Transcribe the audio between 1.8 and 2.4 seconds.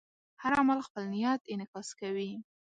کوي.